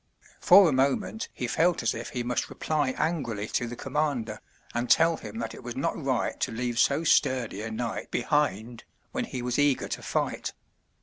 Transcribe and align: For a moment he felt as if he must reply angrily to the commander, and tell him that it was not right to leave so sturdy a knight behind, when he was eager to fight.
For 0.39 0.67
a 0.67 0.71
moment 0.71 1.29
he 1.31 1.45
felt 1.45 1.83
as 1.83 1.93
if 1.93 2.09
he 2.09 2.23
must 2.23 2.49
reply 2.49 2.95
angrily 2.97 3.45
to 3.49 3.67
the 3.67 3.75
commander, 3.75 4.41
and 4.73 4.89
tell 4.89 5.17
him 5.17 5.37
that 5.37 5.53
it 5.53 5.61
was 5.63 5.75
not 5.75 5.95
right 6.03 6.39
to 6.39 6.51
leave 6.51 6.79
so 6.79 7.03
sturdy 7.03 7.61
a 7.61 7.69
knight 7.69 8.09
behind, 8.09 8.83
when 9.11 9.25
he 9.25 9.43
was 9.43 9.59
eager 9.59 9.87
to 9.89 10.01
fight. 10.01 10.53